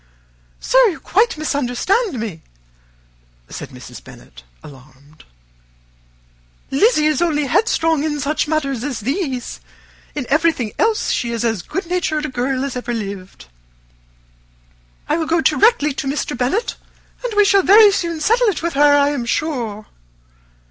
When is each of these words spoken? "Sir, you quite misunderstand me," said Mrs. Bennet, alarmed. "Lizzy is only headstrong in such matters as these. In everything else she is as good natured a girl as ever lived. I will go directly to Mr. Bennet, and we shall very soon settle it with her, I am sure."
"Sir, 0.59 0.79
you 0.87 0.99
quite 0.99 1.37
misunderstand 1.37 2.19
me," 2.19 2.41
said 3.49 3.69
Mrs. 3.69 4.03
Bennet, 4.03 4.41
alarmed. 4.63 5.25
"Lizzy 6.71 7.05
is 7.05 7.21
only 7.21 7.45
headstrong 7.45 8.03
in 8.03 8.19
such 8.19 8.47
matters 8.47 8.83
as 8.83 9.01
these. 9.01 9.59
In 10.15 10.25
everything 10.27 10.73
else 10.79 11.11
she 11.11 11.31
is 11.31 11.45
as 11.45 11.61
good 11.61 11.85
natured 11.85 12.25
a 12.25 12.29
girl 12.29 12.63
as 12.65 12.75
ever 12.75 12.95
lived. 12.95 13.45
I 15.07 15.17
will 15.17 15.27
go 15.27 15.39
directly 15.39 15.93
to 15.93 16.07
Mr. 16.07 16.35
Bennet, 16.35 16.77
and 17.23 17.35
we 17.37 17.45
shall 17.45 17.61
very 17.61 17.91
soon 17.91 18.19
settle 18.19 18.47
it 18.47 18.63
with 18.63 18.73
her, 18.73 18.97
I 18.97 19.09
am 19.09 19.27
sure." 19.27 19.85